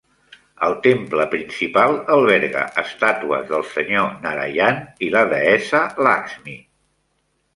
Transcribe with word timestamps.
El 0.67 0.75
temple 0.85 1.25
principal 1.33 1.91
alberga 2.13 2.63
estàtues 2.83 3.45
del 3.51 3.65
Senyor 3.73 4.09
Narayan 4.25 4.79
i 5.09 5.13
la 5.17 5.23
Deessa 5.35 5.83
Lakshmi. 6.09 6.57